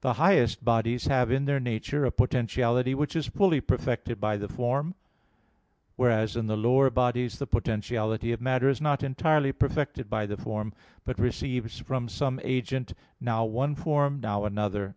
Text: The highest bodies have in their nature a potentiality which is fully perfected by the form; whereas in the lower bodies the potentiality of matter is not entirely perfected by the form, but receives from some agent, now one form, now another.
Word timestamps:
The 0.00 0.14
highest 0.14 0.64
bodies 0.64 1.06
have 1.06 1.30
in 1.30 1.44
their 1.44 1.60
nature 1.60 2.04
a 2.04 2.10
potentiality 2.10 2.92
which 2.92 3.14
is 3.14 3.28
fully 3.28 3.60
perfected 3.60 4.20
by 4.20 4.36
the 4.36 4.48
form; 4.48 4.96
whereas 5.94 6.34
in 6.34 6.48
the 6.48 6.56
lower 6.56 6.90
bodies 6.90 7.38
the 7.38 7.46
potentiality 7.46 8.32
of 8.32 8.40
matter 8.40 8.68
is 8.68 8.80
not 8.80 9.04
entirely 9.04 9.52
perfected 9.52 10.10
by 10.10 10.26
the 10.26 10.36
form, 10.36 10.74
but 11.04 11.20
receives 11.20 11.78
from 11.78 12.08
some 12.08 12.40
agent, 12.42 12.94
now 13.20 13.44
one 13.44 13.76
form, 13.76 14.18
now 14.20 14.44
another. 14.44 14.96